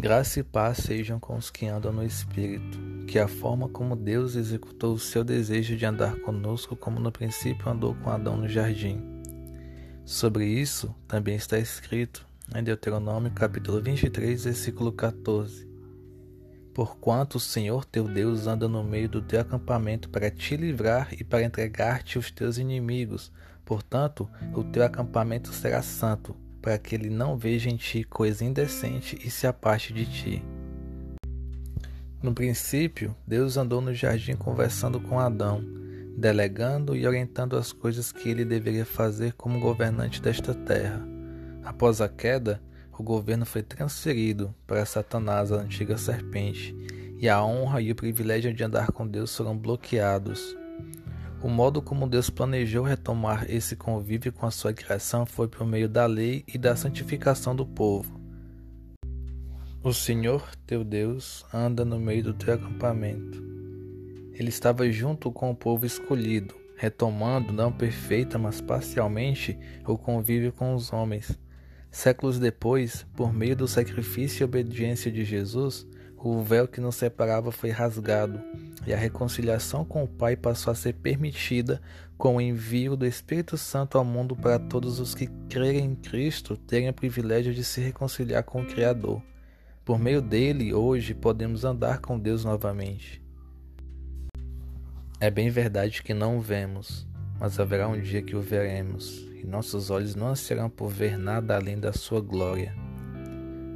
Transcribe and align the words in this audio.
Graça 0.00 0.40
e 0.40 0.42
paz 0.42 0.78
sejam 0.78 1.20
com 1.20 1.36
os 1.36 1.50
que 1.50 1.66
andam 1.66 1.92
no 1.92 2.02
Espírito, 2.02 2.78
que 3.06 3.18
a 3.18 3.28
forma 3.28 3.68
como 3.68 3.94
Deus 3.94 4.34
executou 4.34 4.94
o 4.94 4.98
seu 4.98 5.22
desejo 5.22 5.76
de 5.76 5.84
andar 5.84 6.18
conosco, 6.20 6.74
como 6.74 6.98
no 6.98 7.12
princípio 7.12 7.68
andou 7.68 7.94
com 7.96 8.08
Adão 8.08 8.38
no 8.38 8.48
jardim. 8.48 8.98
Sobre 10.02 10.46
isso 10.46 10.94
também 11.06 11.34
está 11.34 11.58
escrito 11.58 12.26
em 12.56 12.64
Deuteronômio 12.64 13.30
capítulo 13.32 13.82
23, 13.82 14.44
versículo 14.44 14.90
14. 14.90 15.68
Porquanto 16.72 17.36
o 17.36 17.40
Senhor 17.40 17.84
teu 17.84 18.04
Deus 18.04 18.46
anda 18.46 18.66
no 18.66 18.82
meio 18.82 19.06
do 19.06 19.20
teu 19.20 19.38
acampamento 19.38 20.08
para 20.08 20.30
te 20.30 20.56
livrar 20.56 21.12
e 21.12 21.22
para 21.22 21.44
entregar-te 21.44 22.18
os 22.18 22.30
teus 22.30 22.56
inimigos, 22.56 23.30
portanto, 23.66 24.26
o 24.54 24.64
teu 24.64 24.82
acampamento 24.82 25.52
será 25.52 25.82
santo 25.82 26.34
para 26.60 26.78
que 26.78 26.94
ele 26.94 27.10
não 27.10 27.36
veja 27.36 27.70
em 27.70 27.76
ti 27.76 28.04
coisa 28.04 28.44
indecente 28.44 29.18
e 29.24 29.30
se 29.30 29.46
aparte 29.46 29.92
de 29.92 30.06
ti. 30.06 30.42
No 32.22 32.34
princípio, 32.34 33.16
Deus 33.26 33.56
andou 33.56 33.80
no 33.80 33.94
jardim 33.94 34.36
conversando 34.36 35.00
com 35.00 35.18
Adão, 35.18 35.64
delegando 36.16 36.94
e 36.94 37.06
orientando 37.06 37.56
as 37.56 37.72
coisas 37.72 38.12
que 38.12 38.28
ele 38.28 38.44
deveria 38.44 38.84
fazer 38.84 39.32
como 39.32 39.58
governante 39.58 40.20
desta 40.20 40.52
terra. 40.52 41.02
Após 41.64 42.00
a 42.00 42.08
queda, 42.08 42.60
o 42.98 43.02
governo 43.02 43.46
foi 43.46 43.62
transferido 43.62 44.54
para 44.66 44.84
Satanás, 44.84 45.50
a 45.50 45.56
antiga 45.56 45.96
serpente, 45.96 46.76
e 47.18 47.26
a 47.26 47.42
honra 47.42 47.80
e 47.80 47.90
o 47.90 47.94
privilégio 47.94 48.52
de 48.52 48.62
andar 48.62 48.92
com 48.92 49.06
Deus 49.06 49.34
foram 49.34 49.56
bloqueados. 49.56 50.59
O 51.42 51.48
modo 51.48 51.80
como 51.80 52.06
Deus 52.06 52.28
planejou 52.28 52.84
retomar 52.84 53.46
esse 53.48 53.74
convívio 53.74 54.30
com 54.30 54.44
a 54.44 54.50
sua 54.50 54.74
criação 54.74 55.24
foi 55.24 55.48
por 55.48 55.66
meio 55.66 55.88
da 55.88 56.04
lei 56.04 56.44
e 56.46 56.58
da 56.58 56.76
santificação 56.76 57.56
do 57.56 57.64
povo. 57.64 58.20
O 59.82 59.94
Senhor, 59.94 60.46
teu 60.66 60.84
Deus, 60.84 61.46
anda 61.54 61.82
no 61.82 61.98
meio 61.98 62.24
do 62.24 62.34
teu 62.34 62.52
acampamento. 62.52 63.42
Ele 64.34 64.50
estava 64.50 64.90
junto 64.90 65.32
com 65.32 65.50
o 65.50 65.56
povo 65.56 65.86
escolhido, 65.86 66.54
retomando, 66.76 67.54
não 67.54 67.72
perfeita, 67.72 68.38
mas 68.38 68.60
parcialmente, 68.60 69.58
o 69.86 69.96
convívio 69.96 70.52
com 70.52 70.74
os 70.74 70.92
homens. 70.92 71.38
Séculos 71.90 72.38
depois, 72.38 73.06
por 73.16 73.32
meio 73.32 73.56
do 73.56 73.66
sacrifício 73.66 74.42
e 74.42 74.44
obediência 74.44 75.10
de 75.10 75.24
Jesus, 75.24 75.86
o 76.22 76.42
véu 76.42 76.68
que 76.68 76.80
nos 76.80 76.96
separava 76.96 77.50
foi 77.50 77.70
rasgado 77.70 78.40
e 78.86 78.92
a 78.92 78.96
reconciliação 78.96 79.84
com 79.84 80.04
o 80.04 80.08
Pai 80.08 80.36
passou 80.36 80.70
a 80.70 80.74
ser 80.74 80.92
permitida 80.92 81.80
com 82.18 82.36
o 82.36 82.40
envio 82.40 82.94
do 82.94 83.06
Espírito 83.06 83.56
Santo 83.56 83.96
ao 83.96 84.04
mundo 84.04 84.36
para 84.36 84.58
todos 84.58 85.00
os 85.00 85.14
que 85.14 85.26
crerem 85.48 85.86
em 85.86 85.94
Cristo 85.94 86.56
terem 86.56 86.90
o 86.90 86.94
privilégio 86.94 87.54
de 87.54 87.64
se 87.64 87.80
reconciliar 87.80 88.42
com 88.42 88.60
o 88.60 88.66
Criador. 88.66 89.22
Por 89.82 89.98
meio 89.98 90.20
dele, 90.20 90.74
hoje 90.74 91.14
podemos 91.14 91.64
andar 91.64 92.00
com 92.00 92.18
Deus 92.18 92.44
novamente. 92.44 93.22
É 95.18 95.30
bem 95.30 95.48
verdade 95.48 96.02
que 96.02 96.12
não 96.12 96.36
o 96.36 96.40
vemos, 96.40 97.06
mas 97.38 97.58
haverá 97.58 97.88
um 97.88 97.98
dia 97.98 98.22
que 98.22 98.36
o 98.36 98.42
veremos, 98.42 99.26
e 99.42 99.46
nossos 99.46 99.90
olhos 99.90 100.14
não 100.14 100.34
serão 100.36 100.68
por 100.68 100.88
ver 100.90 101.16
nada 101.16 101.56
além 101.56 101.78
da 101.78 101.92
sua 101.92 102.20
glória. 102.20 102.74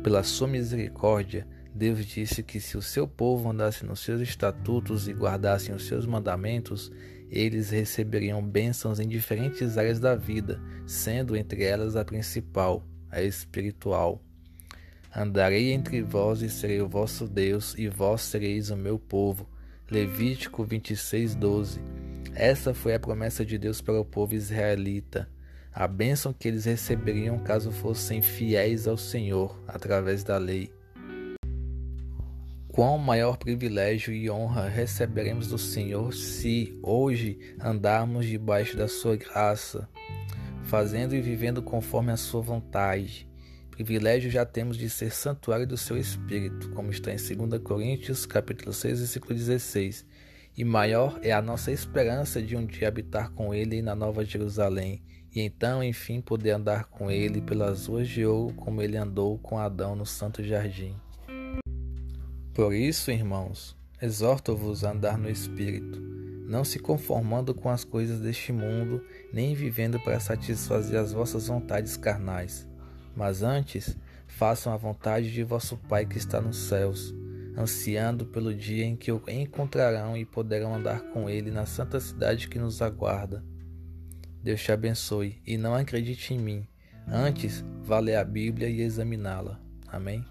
Pela 0.03 0.23
sua 0.23 0.47
misericórdia, 0.47 1.47
Deus 1.75 2.06
disse 2.06 2.41
que 2.41 2.61
se 2.61 2.77
o 2.77 2.83
seu 2.83 3.08
povo 3.08 3.50
andasse 3.50 3.84
nos 3.84 3.98
seus 3.98 4.20
estatutos 4.20 5.08
e 5.08 5.12
guardassem 5.12 5.75
os 5.75 5.86
seus 5.89 6.06
mandamentos, 6.06 6.92
eles 7.28 7.70
receberiam 7.70 8.41
bênçãos 8.41 9.00
em 9.00 9.08
diferentes 9.08 9.77
áreas 9.77 9.98
da 9.98 10.14
vida, 10.14 10.62
sendo 10.86 11.36
entre 11.36 11.64
elas 11.64 11.97
a 11.97 12.05
principal, 12.05 12.86
a 13.11 13.20
espiritual. 13.22 14.22
Andarei 15.14 15.72
entre 15.72 16.00
vós 16.00 16.42
e 16.42 16.48
serei 16.48 16.80
o 16.80 16.89
vosso 16.89 17.27
Deus, 17.27 17.75
e 17.77 17.89
vós 17.89 18.22
sereis 18.22 18.70
o 18.70 18.77
meu 18.77 18.97
povo. 18.97 19.48
Levítico 19.91 20.62
26, 20.62 21.34
12. 21.34 21.80
Essa 22.34 22.72
foi 22.72 22.95
a 22.95 23.00
promessa 23.00 23.45
de 23.45 23.58
Deus 23.58 23.80
para 23.80 24.01
o 24.01 24.05
povo 24.05 24.34
israelita, 24.34 25.29
a 25.73 25.89
bênção 25.89 26.33
que 26.33 26.46
eles 26.46 26.67
receberiam 26.67 27.36
caso 27.40 27.73
fossem 27.73 28.23
fiéis 28.23 28.86
ao 28.86 28.96
Senhor 28.96 29.61
através 29.67 30.23
da 30.23 30.39
lei. 30.39 30.70
Quão 32.74 32.98
maior 32.98 33.36
privilégio 33.36 34.12
e 34.12 34.29
honra 34.29 34.68
receberemos 34.68 35.46
do 35.46 35.57
Senhor 35.57 36.12
se 36.12 36.77
hoje 36.83 37.39
andarmos 37.61 38.27
debaixo 38.27 38.77
da 38.77 38.89
sua 38.89 39.14
graça, 39.14 39.89
fazendo 40.64 41.14
e 41.14 41.20
vivendo 41.20 41.63
conforme 41.63 42.11
a 42.11 42.17
sua 42.17 42.40
vontade. 42.40 43.30
Privilégio 43.70 44.29
já 44.29 44.45
temos 44.45 44.77
de 44.77 44.90
ser 44.90 45.13
santuário 45.13 45.68
do 45.68 45.77
seu 45.77 45.96
espírito, 45.96 46.68
como 46.70 46.90
está 46.90 47.13
em 47.13 47.17
2 47.17 47.63
Coríntios, 47.63 48.27
capítulo 48.27 48.73
6, 48.73 48.98
versículo 48.98 49.34
16. 49.34 50.05
E 50.57 50.64
maior 50.64 51.20
é 51.23 51.30
a 51.30 51.40
nossa 51.40 51.70
esperança 51.70 52.42
de 52.42 52.57
um 52.57 52.67
dia 52.67 52.89
habitar 52.89 53.30
com 53.30 53.55
ele 53.55 53.83
na 53.83 53.95
Nova 53.95 54.24
Jerusalém, 54.24 55.01
e 55.33 55.40
então, 55.40 55.80
enfim, 55.80 56.20
poder 56.20 56.51
andar 56.51 56.86
com 56.86 57.08
ele 57.08 57.40
pelas 57.40 57.86
ruas 57.86 58.08
de 58.08 58.27
ouro, 58.27 58.52
como 58.57 58.83
ele 58.83 58.96
andou 58.96 59.39
com 59.39 59.61
Adão 59.61 59.95
no 59.95 60.05
Santo 60.05 60.42
Jardim. 60.42 61.04
Por 62.55 62.73
isso, 62.73 63.11
irmãos, 63.11 63.77
exorto-vos 64.01 64.85
a 64.85 64.92
andar 64.92 65.19
no 65.19 65.29
Espírito, 65.29 66.01
não 66.47 66.63
se 66.63 66.79
conformando 66.79 67.53
com 67.53 67.69
as 67.69 67.83
coisas 67.83 68.20
deste 68.20 68.53
mundo, 68.53 69.05
nem 69.33 69.57
vivendo 69.57 69.98
para 69.98 70.20
satisfazer 70.20 71.01
as 71.01 71.13
vossas 71.13 71.48
vontades 71.48 71.97
carnais, 71.97 72.69
mas 73.17 73.43
antes 73.43 73.98
façam 74.29 74.73
a 74.73 74.77
vontade 74.77 75.33
de 75.33 75.43
vosso 75.43 75.77
Pai 75.89 76.07
que 76.07 76.17
está 76.17 76.41
nos 76.41 76.57
céus, 76.69 77.13
ansiando 77.59 78.25
pelo 78.25 78.55
dia 78.55 78.85
em 78.85 78.95
que 78.95 79.11
o 79.11 79.20
encontrarão 79.27 80.17
e 80.17 80.25
poderão 80.25 80.77
andar 80.77 81.01
com 81.11 81.29
ele 81.29 81.51
na 81.51 81.67
santa 81.67 81.98
cidade 81.98 82.47
que 82.47 82.59
nos 82.59 82.81
aguarda. 82.81 83.45
Deus 84.45 84.63
te 84.63 84.70
abençoe 84.70 85.43
e 85.45 85.59
não 85.59 85.75
acredite 85.75 86.33
em 86.33 86.39
mim, 86.39 86.69
antes 87.09 87.64
vá 87.83 87.98
ler 87.98 88.14
a 88.14 88.25
Bíblia 88.25 88.69
e 88.69 88.81
examiná-la. 88.81 89.61
Amém? 89.89 90.25